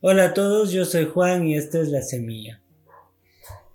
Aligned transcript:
Hola 0.00 0.26
a 0.26 0.34
todos, 0.34 0.70
yo 0.70 0.84
soy 0.84 1.06
Juan 1.06 1.48
y 1.48 1.56
esto 1.56 1.82
es 1.82 1.88
La 1.88 2.00
Semilla. 2.00 2.62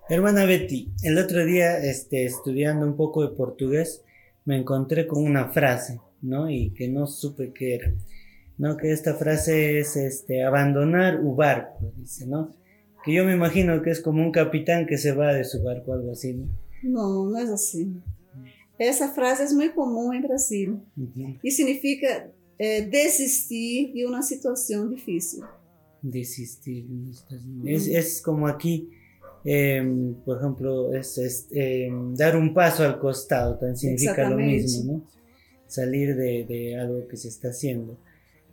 Hermana 0.07 0.45
Betty, 0.45 0.93
el 1.03 1.17
otro 1.17 1.43
día 1.45 1.77
este, 1.79 2.23
estudiando 2.23 2.85
un 2.85 2.95
poco 2.95 3.27
de 3.27 3.35
portugués 3.35 4.01
me 4.45 4.55
encontré 4.57 5.07
con 5.07 5.25
una 5.25 5.49
frase, 5.49 5.99
¿no? 6.21 6.49
Y 6.49 6.69
que 6.69 6.87
no 6.87 7.05
supe 7.05 7.51
qué 7.51 7.75
era, 7.75 7.93
¿no? 8.57 8.77
Que 8.77 8.93
esta 8.93 9.15
frase 9.15 9.79
es 9.79 9.97
este, 9.97 10.45
abandonar 10.45 11.19
un 11.19 11.35
barco, 11.35 11.91
dice, 11.97 12.27
¿no? 12.27 12.55
Que 13.03 13.13
yo 13.13 13.25
me 13.25 13.33
imagino 13.33 13.81
que 13.81 13.89
es 13.89 13.99
como 13.99 14.23
un 14.23 14.31
capitán 14.31 14.85
que 14.85 14.97
se 14.97 15.11
va 15.11 15.33
de 15.33 15.43
su 15.43 15.61
barco, 15.61 15.91
algo 15.91 16.13
así, 16.13 16.33
¿no? 16.33 16.47
No, 16.83 17.29
no 17.29 17.37
es 17.37 17.49
así. 17.49 18.01
Esa 18.89 19.09
frase 19.09 19.43
es 19.43 19.53
muy 19.53 19.69
común 19.69 20.15
en 20.15 20.23
Brasil 20.23 20.79
Ujú. 20.97 21.37
y 21.43 21.51
significa 21.51 22.31
eh, 22.57 22.87
desistir 22.91 23.93
de 23.93 24.07
una 24.07 24.23
situación 24.23 24.89
difícil. 24.89 25.43
Desistir. 26.01 26.87
es 27.63 28.21
como 28.23 28.47
aquí, 28.47 28.89
em, 29.45 30.15
por 30.25 30.39
ejemplo, 30.39 30.93
es, 30.95 31.15
es, 31.19 31.47
em, 31.51 32.15
dar 32.15 32.35
un 32.35 32.55
paso 32.55 32.83
al 32.83 32.97
costado, 32.97 33.53
también 33.59 33.77
significa 33.77 34.13
Exactamente. 34.13 34.63
mismo, 34.63 34.93
¿no? 34.93 35.07
Salir 35.67 36.15
de, 36.15 36.45
de 36.45 36.75
algo 36.75 37.07
que 37.07 37.17
se 37.17 37.27
está 37.27 37.49
haciendo. 37.49 37.99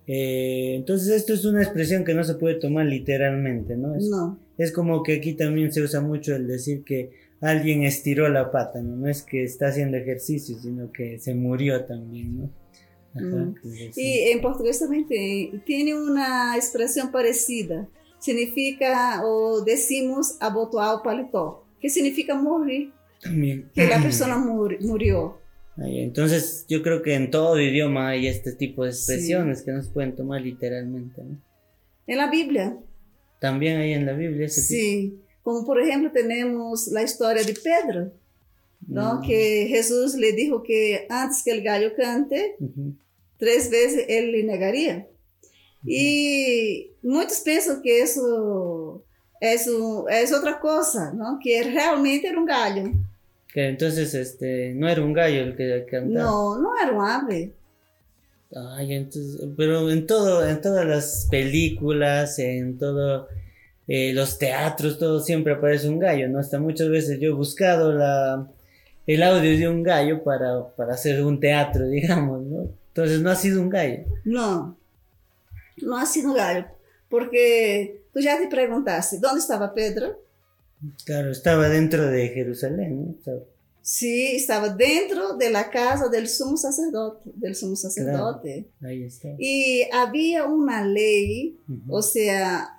Eh, 0.06 0.74
entonces 0.74 1.08
esto 1.08 1.32
es 1.32 1.46
una 1.46 1.62
expresión 1.62 2.04
que 2.04 2.12
no 2.12 2.22
se 2.22 2.34
puede 2.34 2.56
tomar 2.56 2.84
literalmente, 2.84 3.76
¿no? 3.76 3.94
Es, 3.94 4.08
No, 4.10 4.38
es 4.58 4.72
como 4.72 5.02
que 5.02 5.14
aquí 5.14 5.32
también 5.32 5.72
se 5.72 5.80
usa 5.80 6.02
mucho 6.02 6.36
el 6.36 6.46
decir 6.46 6.84
que 6.84 7.27
alguien 7.40 7.82
estiró 7.84 8.28
la 8.28 8.50
pata, 8.50 8.80
¿no? 8.82 8.96
No 8.96 9.08
es 9.08 9.22
que 9.22 9.44
está 9.44 9.68
haciendo 9.68 9.96
ejercicio, 9.96 10.56
sino 10.58 10.90
que 10.92 11.18
se 11.18 11.34
murió 11.34 11.84
también, 11.84 12.36
¿no? 12.38 12.50
Ajá, 13.14 13.24
Mm. 13.44 13.54
que 13.62 13.68
es 13.84 13.90
así. 13.90 14.00
y 14.02 14.18
en 14.32 14.40
portugués 14.40 14.78
también 14.80 15.06
tiene, 15.06 15.60
tiene 15.64 15.94
una 15.98 16.56
expresión 16.56 17.10
parecida. 17.10 17.88
Significa, 18.20 19.22
o 19.24 19.62
decimos, 19.64 20.36
abotoar 20.40 20.96
o 20.96 21.02
paletó, 21.02 21.64
que 21.80 21.88
significa 21.88 22.34
morir, 22.34 22.92
También. 23.22 23.70
que 23.74 23.86
la 23.86 24.00
persona 24.02 24.36
mur- 24.38 24.78
murió. 24.80 25.38
Ahí, 25.76 26.00
Entonces, 26.00 26.66
yo 26.68 26.82
creo 26.82 27.02
que 27.02 27.14
en 27.14 27.30
todo 27.30 27.60
idioma 27.60 28.08
hay 28.08 28.26
este 28.26 28.52
tipo 28.52 28.84
de 28.84 28.92
Sí. 28.92 28.98
expresiones 29.12 29.62
que 29.62 29.70
no 29.72 29.82
se 29.82 29.90
pueden 29.92 30.16
tomar 30.16 30.40
literalmente. 30.42 31.22
¿no? 31.22 31.40
En 32.06 32.16
la 32.18 32.28
Biblia, 32.30 32.76
También 33.40 33.76
hay 33.78 33.92
en 33.92 34.04
la 34.04 34.12
Biblia 34.14 34.46
ese 34.46 34.60
sí. 34.62 35.20
Como 35.48 35.64
por 35.64 35.80
ejemplo 35.80 36.10
tenemos 36.12 36.88
la 36.88 37.02
historia 37.02 37.42
de 37.42 37.54
Pedro. 37.54 38.12
¿no? 38.86 39.14
Mm, 39.14 39.22
Que 39.22 39.66
Jesús 39.68 40.14
le 40.14 40.32
dijo 40.32 40.62
que 40.62 41.06
antes 41.08 41.42
que 41.42 41.52
el 41.52 41.62
gallo 41.62 41.94
cante, 41.96 42.54
ujú, 42.60 42.92
tres 43.38 43.70
veces 43.70 44.04
él 44.08 44.30
le 44.32 44.42
negaría. 44.44 45.06
Y 45.84 46.90
muchos 47.02 47.40
piensan 47.40 47.80
que 47.82 48.02
eso 48.02 49.02
es, 49.40 49.66
un- 49.68 50.04
es 50.10 50.34
otra 50.34 50.60
cosa, 50.60 51.12
¿no? 51.14 51.38
Que 51.42 51.62
realmente 51.62 52.28
era 52.28 52.38
un 52.38 52.44
gallo. 52.44 52.84
Que 53.54 53.68
entonces 53.68 54.12
este 54.12 54.74
no 54.74 54.86
era 54.86 55.02
un 55.02 55.14
gallo 55.14 55.44
el 55.44 55.56
que 55.56 55.86
cantaba. 55.90 56.24
No, 56.26 56.58
no 56.58 56.72
era 56.76 56.92
un 56.92 57.02
ave. 57.04 57.52
Ay, 58.54 58.92
entonces, 58.92 59.40
pero 59.56 59.90
en 59.90 60.06
todo, 60.06 60.46
en 60.46 60.60
todas 60.60 60.86
las 60.86 61.26
películas, 61.30 62.38
en 62.38 62.78
todo 62.78 63.28
eh, 63.88 64.12
los 64.12 64.38
teatros, 64.38 64.98
todo 64.98 65.20
siempre 65.20 65.54
aparece 65.54 65.88
un 65.88 65.98
gallo, 65.98 66.28
¿no? 66.28 66.38
Hasta 66.38 66.58
muchas 66.60 66.88
veces 66.90 67.18
yo 67.20 67.30
he 67.30 67.34
buscado 67.34 67.92
la, 67.92 68.46
el 69.06 69.22
audio 69.22 69.58
de 69.58 69.68
un 69.68 69.82
gallo 69.82 70.22
para, 70.22 70.68
para 70.76 70.92
hacer 70.94 71.24
un 71.24 71.40
teatro, 71.40 71.88
digamos, 71.88 72.42
¿no? 72.42 72.68
Entonces 72.88 73.20
no 73.20 73.30
ha 73.30 73.34
sido 73.36 73.60
un 73.62 73.70
gallo. 73.70 74.04
No, 74.24 74.76
no 75.78 75.96
ha 75.96 76.04
sido 76.06 76.30
un 76.30 76.36
gallo. 76.36 76.66
Porque 77.08 78.02
tú 78.12 78.20
ya 78.20 78.38
te 78.38 78.48
preguntaste, 78.48 79.18
¿dónde 79.18 79.40
estaba 79.40 79.72
Pedro? 79.72 80.20
Claro, 81.04 81.30
estaba 81.32 81.68
dentro 81.68 82.06
de 82.08 82.28
Jerusalén, 82.28 83.04
¿no? 83.06 83.10
Estaba- 83.18 83.40
Sí, 83.80 84.36
estaba 84.36 84.68
dentro 84.68 85.36
de 85.38 85.50
la 85.50 85.70
casa 85.70 86.08
del 86.08 86.28
sumo 86.28 86.58
sacerdote, 86.58 87.30
del 87.34 87.54
sumo 87.56 87.74
sacerdote. 87.74 88.66
ahí 88.82 89.04
está. 89.04 89.28
Y 89.38 89.84
había 89.90 90.44
una 90.44 90.84
ley, 90.84 91.56
Ujú. 91.66 91.94
o 91.96 92.02
sea, 92.02 92.77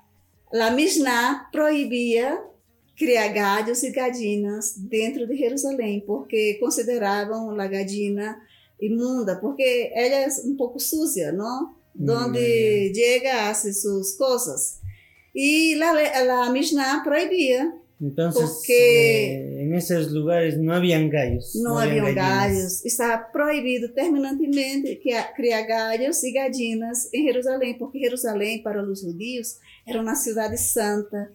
la 0.51 0.71
Mishnah 0.71 1.49
proibía 1.51 2.39
criar 2.95 3.33
gallos 3.33 3.83
y 3.83 3.91
gallinas 3.91 4.73
dentro 4.89 5.25
de 5.25 5.37
Jerusalén, 5.37 6.03
porque 6.05 6.57
consideraban 6.59 7.55
la 7.55 7.67
gallina 7.67 8.45
inmunda, 8.79 9.39
porque 9.39 9.91
ella 9.95 10.25
es 10.25 10.41
un 10.43 10.57
poco 10.57 10.79
sucia, 10.79 11.31
¿no? 11.31 11.77
Donde 11.93 12.91
llega 12.93 13.49
hace 13.49 13.73
sus 13.73 14.15
cosas. 14.17 14.79
Y 15.33 15.75
la, 15.75 15.93
le- 15.93 16.25
la 16.25 16.49
Mishnah 16.51 17.01
prohibía, 17.05 17.73
Entonces, 18.01 18.49
porque- 18.49 19.35
eh, 19.35 19.63
en 19.63 19.73
esos 19.73 20.11
lugares 20.11 20.57
no 20.57 20.73
habían 20.73 21.09
gallos. 21.09 21.53
no, 21.55 21.77
habían 21.77 22.05
habían 22.05 22.15
gallinas. 22.15 22.53
gallos. 22.55 22.85
Estaba 22.85 23.29
proibido 23.31 23.91
terminantemente 23.93 24.99
que 24.99 25.11
criar 25.35 25.63
gallos 25.67 26.23
e 26.23 26.31
gallinas 26.31 27.09
em 27.13 27.25
Jerusalém, 27.25 27.77
porque 27.77 27.99
Jerusalém, 27.99 28.63
para 28.63 28.81
os 28.81 29.01
judios, 29.01 29.57
era 29.85 30.01
uma 30.01 30.15
cidade 30.15 30.57
santa, 30.57 31.29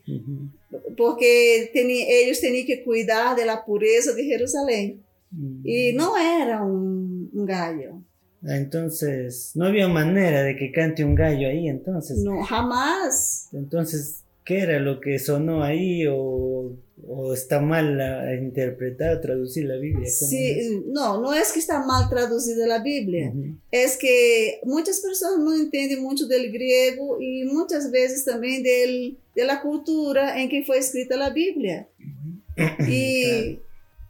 porque 0.97 1.71
teni- 1.73 2.03
eles 2.03 2.41
tinham 2.41 2.65
que 2.65 2.79
cuidar 2.79 3.35
da 3.35 3.57
pureza 3.59 4.15
de 4.15 4.25
Jerusalém. 4.25 5.01
Mm. 5.33 5.61
E 5.65 5.93
não 5.93 6.17
era 6.17 6.65
um, 6.65 7.29
um 7.35 7.45
gallo. 7.45 8.03
Entonces, 8.47 9.53
no 9.55 9.65
había 9.67 9.89
manera 9.89 10.43
de 10.45 10.55
que 10.57 10.71
cante 10.71 11.05
un 11.05 11.15
gallo 11.15 11.47
ahí, 11.49 11.67
entonces. 11.69 12.23
Não, 12.23 12.43
jamás. 12.43 13.49
Entonces, 13.53 14.24
¿qué 14.45 14.59
era 14.61 14.79
lo 14.79 15.01
que 15.01 15.19
sonó 15.19 15.63
ahí 15.63 16.07
o, 16.07 16.77
o 17.07 17.33
está 17.35 17.61
mal 17.61 17.97
la- 17.97 18.35
interpretar, 18.35 19.21
traducir 19.21 19.65
la 19.67 19.77
Biblia? 19.77 20.09
¿Cómo 20.19 20.31
es? 20.33 20.85
Não, 20.87 21.21
não 21.23 21.33
é 21.33 21.43
que 21.53 21.59
está 21.59 21.85
mal 21.85 22.09
traduzida 22.09 22.75
a 22.75 22.79
Bíblia. 22.79 23.29
Ujú. 23.35 23.55
é 23.73 23.87
que 23.97 24.61
muitas 24.65 25.01
pessoas 25.01 25.39
não 25.39 25.57
entendem 25.57 26.01
muito 26.01 26.27
do 26.27 26.51
grego 26.53 27.19
e 27.21 27.45
muitas 27.47 27.91
vezes 27.91 28.25
também 28.25 28.63
del, 28.63 29.17
da 29.47 29.57
cultura 29.57 30.39
em 30.39 30.49
que 30.49 30.65
foi 30.65 30.79
escrita 30.79 31.15
a 31.23 31.31
Bíblia. 31.31 31.87
E 32.89 33.59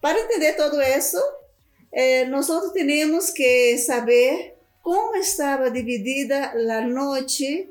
para 0.00 0.18
entender 0.20 0.54
todo 0.54 0.80
isso, 0.82 1.16
eh, 1.92 2.26
nós 2.26 2.46
temos 2.72 3.30
que 3.30 3.78
saber 3.78 4.54
como 4.82 5.16
estava 5.16 5.70
dividida 5.70 6.52
a 6.52 6.86
noite, 6.86 7.68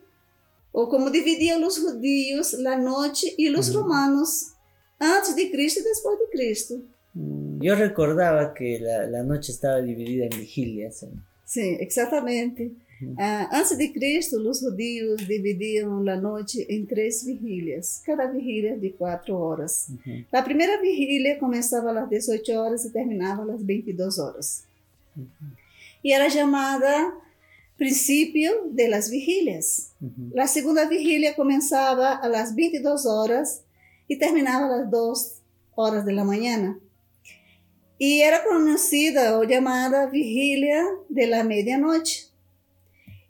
ou 0.74 0.88
como 0.90 1.12
dividiam 1.12 1.66
os 1.66 1.76
judios 1.76 2.54
a 2.56 2.78
noite 2.78 3.34
e 3.38 3.50
os 3.50 3.70
Uhum. 3.70 3.84
romanos 3.84 4.54
antes 5.00 5.36
de 5.36 5.50
Cristo 5.50 5.80
e 5.80 5.84
depois 5.84 6.18
de 6.20 6.28
Cristo. 6.28 6.84
Mm, 7.16 7.60
Yo 7.62 7.76
recordaba 7.76 8.54
que 8.54 8.80
la 8.80 9.22
noche 9.24 9.52
estaba 9.52 9.80
dividida 9.82 10.26
en 10.26 10.32
vigilias. 10.32 11.04
¿eh? 11.04 11.10
Sim, 11.46 11.78
exatamente. 11.80 12.72
Uhum. 13.02 13.16
Ah, 13.20 13.50
antes 13.52 13.78
de 13.78 13.92
Cristo, 13.94 14.38
os 14.50 14.62
judios 14.62 15.28
dividiam 15.28 16.08
a 16.10 16.16
noite 16.16 16.66
em 16.70 16.86
três 16.86 17.24
vigílias, 17.24 18.02
cada 18.06 18.28
vigília 18.28 18.78
de 18.78 18.90
quatro 18.92 19.36
horas. 19.36 19.90
Ujú, 19.90 20.24
A 20.32 20.42
primeira 20.42 20.82
vigília 20.82 21.38
começava 21.38 21.92
às 22.00 22.10
18 22.10 22.52
horas 22.54 22.86
e 22.86 22.90
terminava 22.92 23.44
às 23.54 23.62
22 23.62 24.18
horas. 24.20 24.64
ujú, 25.18 25.28
E 26.04 26.12
era 26.14 26.30
chamada 26.30 27.14
princípio 27.78 28.70
de 28.72 28.88
las 28.88 29.10
vigílias. 29.10 29.94
ujú. 30.02 30.40
A 30.40 30.48
segunda 30.48 30.88
vigília 30.88 31.34
começava 31.34 32.20
às 32.22 32.54
22 32.54 33.06
horas 33.06 33.64
e 34.10 34.16
terminava 34.16 34.82
às 34.82 34.90
2 34.90 35.42
horas 35.76 36.06
da 36.06 36.24
manhã. 36.24 36.78
E 38.00 38.22
era 38.22 38.40
conhecida 38.40 39.38
ou 39.38 39.48
chamada 39.48 40.10
vigília 40.10 40.84
de 41.10 41.26
la 41.26 41.44
medianoite. 41.44 42.32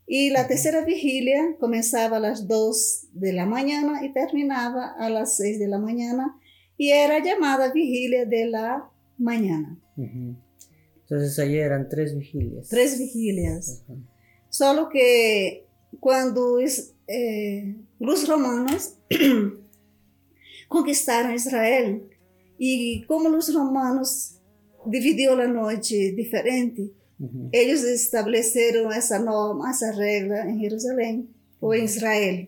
E 0.08 0.36
a 0.36 0.44
terceira 0.44 0.84
vigília 0.84 1.54
começava 1.60 2.18
às 2.18 2.42
2 2.42 3.08
da 3.14 3.46
manhã 3.46 4.04
e 4.04 4.10
terminava 4.10 4.96
às 4.98 5.38
6 5.38 5.70
da 5.70 5.80
manhã. 5.80 6.34
E 6.78 6.92
era 6.92 7.24
chamada 7.24 7.72
vigília 7.72 8.26
de 8.26 8.50
la 8.50 8.90
manhã. 9.18 9.78
Ujú. 9.98 10.36
Entonces 11.04 11.38
allí 11.38 11.58
eran 11.58 11.88
tres 11.88 12.14
vigilias. 12.14 12.70
Três 12.70 12.98
vigílias. 12.98 13.84
Ajá. 13.88 14.14
Solo 14.54 14.88
que 14.88 15.64
quando 16.00 16.60
es- 16.60 16.94
eh, 17.10 17.74
os 18.00 18.24
romanos 18.32 18.96
conquistaram 20.70 21.34
Israel 21.34 22.02
e 22.60 23.04
como 23.08 23.30
os 23.36 23.50
romanos 23.54 24.40
dividiu 24.86 25.34
a 25.42 25.48
noite 25.48 26.12
diferente, 26.16 26.92
Ujú. 27.20 27.50
eles 27.52 27.84
estabeleceram 27.84 28.92
essa 28.92 29.18
norma, 29.20 29.70
essa 29.72 29.92
regra 29.92 30.50
em 30.50 30.60
Jerusalém 30.60 31.28
ou 31.60 31.74
em 31.74 31.86
Israel. 31.86 32.48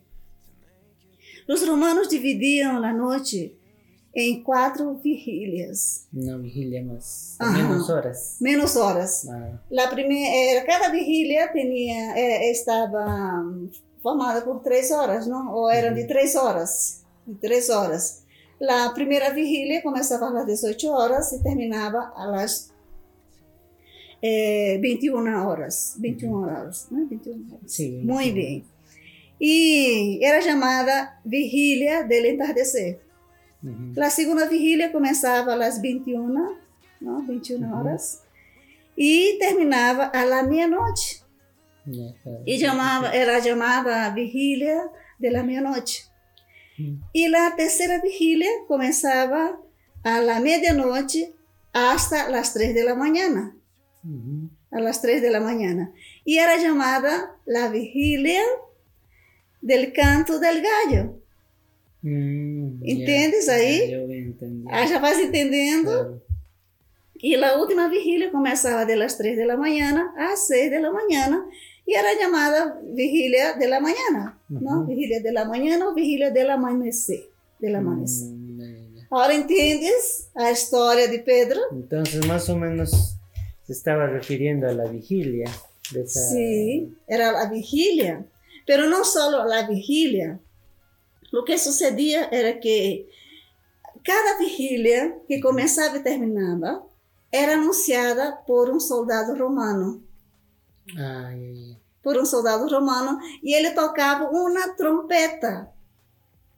Os 1.47 1.61
romanos 1.67 2.07
dividiam 2.07 2.83
a 2.83 2.93
noite 2.93 3.55
em 4.15 4.41
quatro 4.41 4.95
vigílias. 4.95 6.07
Una 6.13 6.37
vigilia 6.37 6.81
más. 6.83 7.35
Ajá. 7.37 7.51
Menos 7.57 7.89
horas. 7.89 8.37
Menos 8.39 8.75
horas. 8.77 9.27
Ah, 9.29 9.59
La 9.69 9.89
primeira, 9.89 10.65
cada 10.65 10.89
vigília 10.89 11.51
tinha, 11.51 12.15
eh, 12.17 12.49
estava 12.51 13.41
hum, 13.43 13.69
formada 14.01 14.41
por 14.41 14.61
três 14.61 14.89
horas, 14.91 15.27
não? 15.27 15.53
Ou 15.53 15.69
eram 15.69 15.93
de 15.93 16.07
três 16.07 16.33
horas. 16.35 17.03
De 17.27 17.35
três 17.35 17.69
horas. 17.69 18.23
A 18.61 18.89
primeira 18.91 19.33
vigília 19.33 19.81
começava 19.81 20.27
às 20.39 20.45
18 20.45 20.87
horas 20.87 21.33
e 21.33 21.43
terminava 21.43 22.13
às 22.15 22.71
eh, 24.21 24.79
21 24.81 25.45
horas. 25.45 25.97
21 25.99 26.33
horas, 26.41 26.87
né? 26.89 27.05
21 27.09 27.47
horas. 27.51 27.71
sí. 27.71 28.01
Muito 28.03 28.33
bem. 28.33 28.63
E 29.41 30.23
era 30.25 30.41
chamada 30.41 31.19
Vigília 31.25 32.03
del 32.03 32.25
Entardecer. 32.27 33.01
Ujú. 33.65 34.01
A 34.01 34.09
segunda 34.09 34.47
vigília 34.47 34.89
começava 34.89 35.53
às 35.65 35.79
21, 35.81 36.27
não? 36.27 37.25
21 37.27 37.57
Uhum. 37.61 37.73
horas, 37.79 38.21
e 38.97 39.37
terminava 39.39 40.11
à 40.13 40.43
meia-noite. 40.43 41.23
Claro. 41.83 42.43
E 42.45 42.57
chamava, 42.59 43.07
era 43.07 43.41
chamada 43.41 44.09
vigília 44.11 44.89
de 45.19 45.29
la 45.29 45.43
meia-noite. 45.43 46.05
Hum. 46.79 46.99
E 47.13 47.25
a 47.35 47.51
terceira 47.51 47.99
vigília 48.01 48.49
começava 48.67 49.57
à 50.03 50.39
meia-noite 50.39 51.33
hasta 51.73 52.29
las 52.29 52.53
3 52.53 52.73
de 52.73 52.83
la 52.83 52.95
mañana. 52.95 53.55
Ujú. 54.03 54.49
A 54.71 54.79
las 54.79 55.01
3 55.01 55.21
de 55.21 55.29
la 55.29 55.39
mañana. 55.39 55.91
E 56.25 56.37
era 56.37 56.59
chamada 56.59 57.35
la 57.45 57.67
vigília 57.69 58.41
del 59.61 59.91
canto 59.93 60.39
del 60.39 60.61
gallo. 60.61 61.21
Mm, 62.05 62.83
ya. 62.83 62.93
¿Entiendes 62.93 63.49
ahí? 63.49 63.89
Ya, 63.89 63.97
yo 63.97 64.05
voy 64.05 64.17
entendiendo. 64.19 64.69
Ah, 64.71 64.85
já 64.85 64.99
vai 64.99 65.19
entendendo? 65.23 65.91
Claro. 65.91 66.21
E 67.23 67.35
a 67.35 67.57
última 67.57 67.87
vigília 67.89 68.29
começava 68.29 68.85
3 68.85 69.17
de 69.35 69.45
la 69.45 69.57
mañana 69.57 70.13
às 70.15 70.45
6 70.47 70.69
de 70.69 70.79
la 70.79 70.91
mañana 70.91 71.43
e 71.87 71.97
era 71.97 72.15
chamada 72.19 72.79
vigília 72.93 73.53
de 73.53 73.67
la 73.67 73.79
mañana, 73.79 74.37
não? 74.49 74.81
Uhum. 74.81 74.85
Vigília 74.85 75.21
de 75.21 75.31
la 75.31 75.45
mañana 75.45 75.87
ou 75.87 75.95
vigília 75.95 76.31
amanecer, 76.53 77.27
del 77.59 77.75
amanecer. 77.75 78.27
Mm, 78.27 78.95
ya. 78.95 79.07
Agora 79.09 79.33
entendes 79.33 80.29
a 80.35 80.51
história 80.51 81.07
de 81.07 81.19
Pedro? 81.19 81.59
Entonces, 81.71 82.25
más 82.27 82.49
o 82.49 82.55
menos 82.55 83.17
se 83.63 83.73
estaba 83.73 84.05
refiriendo 84.07 84.67
a 84.67 84.73
la 84.73 84.85
vigilia 84.85 85.49
de 85.91 86.01
esa. 86.01 86.19
Sim, 86.29 86.95
era 87.07 87.41
a 87.41 87.49
vigília. 87.49 88.25
Pero 88.67 88.89
não 88.89 89.03
só 89.03 89.41
a 89.41 89.67
vigília. 89.67 90.39
O 91.37 91.43
que 91.43 91.57
sucedia 91.57 92.29
era 92.31 92.53
que 92.53 93.07
cada 94.03 94.37
vigília 94.37 95.17
que 95.27 95.39
começava 95.41 95.97
e 95.97 96.03
terminava 96.03 96.83
era 97.31 97.53
anunciada 97.53 98.31
por 98.47 98.69
um 98.69 98.79
soldado 98.79 99.37
romano. 99.37 100.03
Ya. 100.95 101.33
por 102.05 102.15
um 102.17 102.25
soldado 102.25 102.69
romano 102.69 103.17
e 103.43 103.55
ele 103.55 103.71
tocava 103.71 104.29
uma 104.29 104.75
trompeta. 104.75 105.71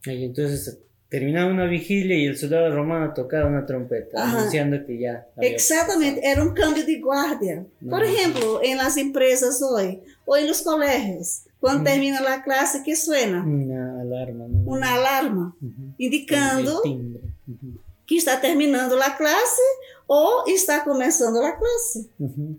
Y 0.06 0.24
entonces 0.24 0.78
terminaba 1.08 1.50
una 1.50 1.64
vigilia 1.64 2.18
y 2.18 2.26
el 2.26 2.36
soldado 2.36 2.70
romano 2.74 3.14
tocaba 3.14 3.48
una 3.48 3.64
trompeta, 3.64 4.22
Ajá. 4.22 4.40
anunciando 4.40 4.84
que 4.84 4.98
ya. 4.98 5.26
había 5.34 5.54
Exatamente, 5.54 6.20
era 6.22 6.44
um 6.44 6.52
câmbio 6.52 6.84
de 6.84 7.00
guarda. 7.00 7.66
Por 7.80 8.02
exemplo, 8.02 8.60
em 8.62 8.76
las 8.76 8.98
empresas 8.98 9.62
hoje, 9.62 10.02
ou 10.26 10.36
em 10.36 10.46
los 10.46 10.60
colégios, 10.60 11.44
quando 11.60 11.78
Uhum. 11.78 11.84
termina 11.84 12.18
a 12.34 12.42
classe, 12.42 12.82
que 12.82 12.94
suena? 12.96 13.42
Una 13.44 14.00
alarma, 14.00 14.46
¿no? 14.48 14.70
Uma 14.70 14.92
alarma 14.94 15.56
Ujú. 15.62 15.94
indicando. 15.98 16.80
Ujú. 16.84 17.80
que 18.06 18.16
está 18.16 18.38
terminando 18.40 18.94
a 19.02 19.10
classe 19.10 19.60
ou 20.06 20.44
está 20.48 20.80
começando 20.80 21.42
a 21.42 21.52
classe. 21.52 22.08
Ujú. 22.18 22.56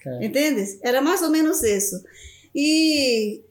Claro. 0.00 0.22
Entendes? 0.22 0.78
Era 0.80 1.00
mais 1.00 1.22
ou 1.22 1.28
menos 1.30 1.60
isso. 1.64 1.96
E 2.54 3.42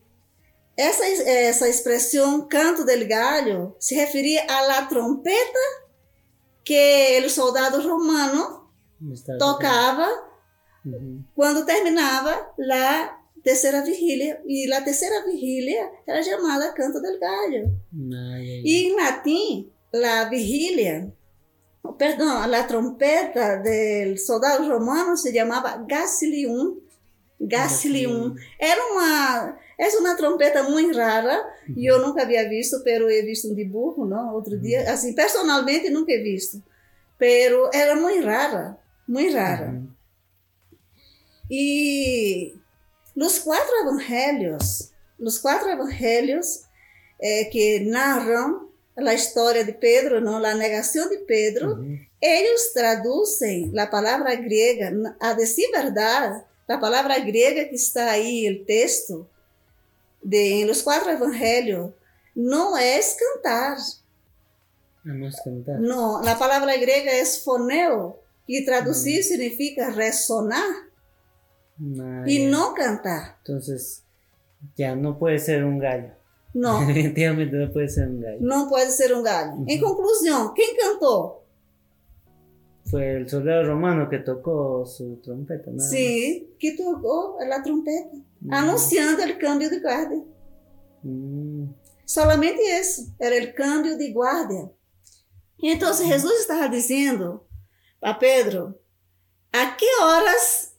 essa, 0.74 1.04
essa 1.04 1.68
expressão 1.68 2.48
canto 2.48 2.86
del 2.86 3.06
gallo 3.06 3.76
se 3.78 3.94
referia 3.94 4.46
à 4.48 4.62
la 4.62 4.82
trompeta 4.86 5.58
que 6.64 7.22
o 7.22 7.28
soldado 7.28 7.86
romano 7.86 8.66
tocava 9.38 10.08
Ujú. 10.86 11.20
quando 11.34 11.66
terminava 11.66 12.50
a 12.70 13.18
terceira 13.42 13.82
vigília. 13.82 14.40
E 14.46 14.72
a 14.72 14.80
terceira 14.80 15.24
vigília 15.24 15.90
era 16.06 16.22
chamada 16.22 16.72
canto 16.72 17.00
del 17.00 17.18
gallo. 17.18 17.72
Ya, 17.92 18.38
ya. 18.38 18.62
E 18.64 18.84
em 18.84 18.96
latim, 18.96 19.70
a 19.92 20.24
vigília, 20.24 21.12
perdão, 21.98 22.38
a 22.38 22.64
trompeta 22.64 23.62
do 23.62 24.16
soldado 24.18 24.66
romano 24.68 25.16
se 25.16 25.32
chamava 25.32 25.76
gacilium. 25.78 26.80
Gacilium. 27.40 28.36
Era 28.58 28.80
uma, 28.92 29.58
é 29.78 29.88
uma 29.98 30.16
trompeta 30.16 30.62
muito 30.62 30.96
rara 30.96 31.44
e 31.76 31.84
eu 31.84 32.00
nunca 32.00 32.22
havia 32.22 32.48
visto, 32.48 32.82
pero 32.84 33.10
he 33.10 33.22
visto 33.22 33.48
um 33.48 33.54
dibujo, 33.54 34.04
não? 34.04 34.32
Outro 34.32 34.56
dia, 34.60 34.92
assim, 34.92 35.12
personalmente 35.12 35.90
nunca 35.90 36.12
he 36.12 36.22
visto, 36.22 36.62
pero 37.18 37.68
era 37.74 37.96
muito 37.96 38.24
rara, 38.24 38.78
muito 39.08 39.34
rara. 39.34 39.70
Ujú. 39.70 39.88
E 41.50 42.54
os 43.16 43.38
quatro 43.38 43.74
evangelhos, 43.80 44.92
os 45.18 45.38
quatro 45.38 45.68
evangelhos 45.68 46.64
eh, 47.20 47.44
que 47.44 47.80
narram 47.80 48.68
a 48.96 49.14
história 49.14 49.64
de 49.64 49.72
Pedro, 49.72 50.20
não, 50.20 50.44
a 50.44 50.54
negação 50.54 51.08
de 51.08 51.18
Pedro, 51.18 51.72
Ujú. 51.72 51.98
eles 52.20 52.72
traduzem 52.72 53.72
a 53.78 53.86
palavra 53.86 54.34
grega, 54.34 55.16
a 55.20 55.32
decir 55.32 55.70
verdade, 55.70 56.42
a 56.68 56.78
palavra 56.78 57.18
grega 57.18 57.64
que 57.66 57.74
está 57.74 58.10
aí, 58.10 58.50
o 58.50 58.64
texto, 58.64 59.26
de, 60.22 60.64
los 60.64 60.82
quatro 60.82 61.10
evangelhos, 61.10 61.90
não 62.34 62.76
é 62.76 63.00
cantar. 63.18 63.76
No 65.04 65.26
es 65.26 65.42
cantar. 65.42 65.80
Não, 65.80 66.16
a 66.26 66.34
palavra 66.36 66.76
grega 66.76 67.10
é 67.10 67.24
foneo, 67.24 68.16
que 68.46 68.64
traduzir 68.64 69.22
significa 69.22 69.90
ressonar 69.90 70.88
Ah, 72.00 72.24
ya. 72.26 72.48
não 72.50 72.74
cantar. 72.74 73.38
Entonces, 73.42 74.02
ya 74.78 74.94
no 74.94 75.18
puede 75.18 75.38
ser 75.38 75.64
un 75.64 75.78
gallo. 75.78 76.10
Não. 76.54 76.80
Definitivamente 76.86 77.56
no 77.56 77.72
puede 77.72 77.88
ser 77.88 78.08
un 78.08 78.20
gallo. 78.20 78.38
Não 78.40 78.68
pode 78.68 78.92
ser 78.92 79.12
um 79.14 79.22
galho. 79.22 79.64
Em 79.66 79.80
conclusão, 79.80 80.52
quem 80.54 80.76
cantou? 80.76 81.42
Fue 82.90 83.16
el 83.16 83.28
soldado 83.28 83.68
romano 83.68 84.08
que 84.08 84.18
tocó 84.18 84.84
su 84.84 85.16
trompeta, 85.22 85.70
¿no? 85.70 85.80
Sim, 85.80 86.46
que 86.58 86.76
tocou 86.76 87.38
a 87.40 87.62
trompeta, 87.62 88.16
Mm. 88.42 88.52
anunciando 88.52 89.22
o 89.22 89.38
câmbio 89.38 89.70
de 89.70 89.80
guarda. 89.80 90.22
Mm, 91.04 91.68
Solamente 92.04 92.60
isso, 92.60 93.14
era 93.18 93.42
o 93.44 93.54
câmbio 93.54 93.96
de 93.96 94.12
guarda. 94.12 94.70
Então, 95.62 95.94
Jesus 95.94 96.40
estava 96.40 96.68
dizendo 96.68 97.40
para 98.00 98.14
Pedro 98.14 98.74
a 99.52 99.66
que 99.70 99.86
horas 100.02 100.71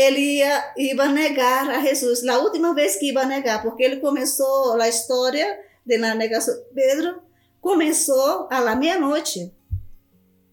ele 0.00 0.20
ia, 0.38 0.72
ia 0.76 1.08
negar 1.08 1.68
a 1.70 1.80
Jesus, 1.80 2.26
a 2.26 2.38
última 2.38 2.74
vez 2.74 2.96
que 2.96 3.12
ia 3.12 3.26
negar, 3.26 3.62
porque 3.62 3.82
ele 3.82 3.96
começou 3.96 4.80
a 4.80 4.88
história 4.88 5.46
da 5.86 6.14
negação. 6.14 6.54
Pedro 6.74 7.22
começou 7.60 8.48
à 8.50 8.74
meia-noite. 8.76 9.52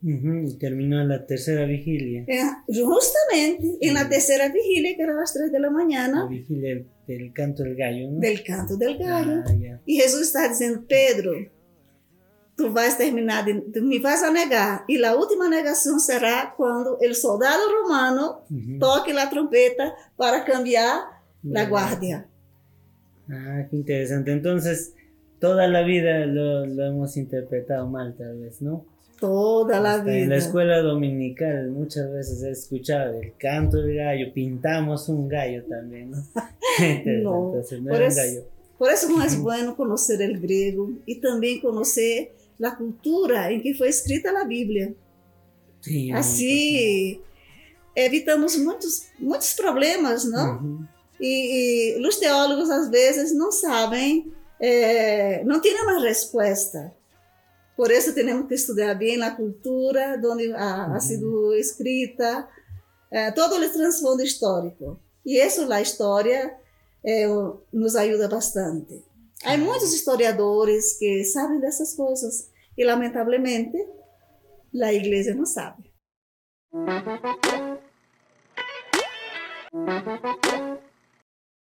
ujú, 0.03 0.47
y 0.47 0.57
terminó 0.57 1.03
la 1.03 1.25
tercera 1.25 1.65
vigilia. 1.65 2.23
É, 2.27 2.43
justamente 2.69 3.77
em 3.81 3.91
la 3.91 4.03
Sim. 4.03 4.09
terceira 4.09 4.49
vigília, 4.51 4.95
que 4.95 5.01
era 5.01 5.21
às 5.21 5.33
três 5.33 5.51
da 5.51 5.59
La 5.59 5.69
manhã, 5.69 6.27
vigilia 6.27 6.75
del, 6.75 6.85
del 7.07 7.33
canto 7.33 7.63
del 7.63 7.75
gallo, 7.75 8.11
¿no? 8.11 8.19
del 8.19 8.43
canto 8.43 8.77
del 8.77 8.97
gallo. 8.97 9.43
Ah, 9.45 9.53
ya. 9.53 9.81
E 9.87 9.95
Jesus 10.01 10.27
está 10.27 10.47
dizendo, 10.47 10.83
Pedro, 10.87 11.33
tu 12.57 12.69
vais 12.71 12.95
terminar, 12.97 13.45
de, 13.45 13.53
tu 13.71 13.81
me 13.83 13.99
vas 13.99 14.23
a 14.23 14.31
negar. 14.31 14.83
E 14.89 15.03
a 15.05 15.15
última 15.15 15.47
negação 15.47 15.99
será 15.99 16.47
quando 16.57 16.97
o 16.99 17.13
soldado 17.13 17.63
romano 17.71 18.39
toque 18.79 19.11
a 19.11 19.27
trompeta 19.27 19.93
para 20.17 20.41
cambiar 20.43 21.21
a 21.55 21.63
guardia. 21.65 22.25
Ah, 23.29 23.65
qué 23.69 23.75
interesante. 23.75 24.31
Entonces, 24.31 24.93
toda 25.39 25.67
la 25.67 25.83
vida 25.83 26.25
lo, 26.25 26.65
lo 26.65 26.85
hemos 26.85 27.15
interpretado 27.17 27.87
mal, 27.87 28.15
tal 28.17 28.39
vez, 28.39 28.61
¿no? 28.61 28.85
Toda 29.19 29.77
a 29.77 29.95
Hasta 29.95 30.11
En 30.13 30.29
la 30.29 30.35
vida. 30.35 30.35
escuela 30.37 30.81
dominical 30.81 31.69
muchas 31.71 32.11
veces 32.11 32.43
he 32.43 32.51
escuchado 32.51 33.19
el 33.19 33.33
canto 33.37 33.77
del 33.81 33.95
gallo, 33.97 34.31
pintamos 34.33 35.09
un 35.09 35.27
gallo 35.27 35.63
también, 35.65 36.11
¿no? 36.11 36.17
No, 37.23 37.47
entonces, 37.49 37.81
no 37.81 37.89
por 37.91 37.99
un 38.01 38.07
eso- 38.07 38.17
gallo. 38.17 38.41
Por 38.77 38.91
isso 38.91 39.09
não 39.09 39.23
é 39.23 39.27
bueno 39.37 39.75
conhecer 39.75 40.19
o 40.29 40.39
grego 40.39 40.93
e 41.07 41.15
também 41.15 41.59
conhecer 41.59 42.31
na 42.59 42.75
cultura 42.75 43.51
em 43.51 43.59
que 43.59 43.73
foi 43.73 43.89
escrita 43.89 44.31
a 44.31 44.45
Bíblia. 44.45 44.95
Sim, 45.81 46.11
assim, 46.11 47.21
evitamos 47.95 48.55
muitos, 48.55 49.07
muitos 49.19 49.53
problemas, 49.53 50.25
não? 50.25 50.57
Uhum. 50.57 50.85
E, 51.19 51.97
e, 51.97 52.07
os 52.07 52.17
teólogos, 52.17 52.69
às 52.69 52.89
vezes, 52.89 53.33
não 53.35 53.51
sabem, 53.51 54.31
é, 54.59 55.43
não 55.43 55.59
têm 55.59 55.81
uma 55.81 56.01
resposta. 56.01 56.93
Por 57.75 57.91
isso, 57.91 58.13
temos 58.13 58.47
que 58.47 58.55
estudar 58.55 58.95
bem 58.95 59.21
a 59.21 59.31
cultura, 59.31 60.19
onde 60.25 60.51
ha, 60.53 60.89
uhum. 60.91 60.99
sido 60.99 61.53
escrita, 61.55 62.47
é, 63.11 63.31
todo 63.31 63.55
o 63.55 63.69
transfondo 63.73 64.21
histórico. 64.21 64.99
E 65.25 65.39
isso, 65.39 65.71
a 65.71 65.81
história, 65.81 66.55
é, 67.05 67.27
nos 67.71 67.95
ajuda 67.95 68.27
bastante. 68.27 69.03
Há 69.43 69.57
muitos 69.57 69.93
historiadores 69.93 70.97
que 70.97 71.23
sabem 71.23 71.59
dessas 71.59 71.95
coisas 71.95 72.51
e, 72.77 72.83
lamentavelmente, 72.83 73.77
a 74.83 74.93
igreja 74.93 75.33
não 75.33 75.45
sabe. 75.45 75.93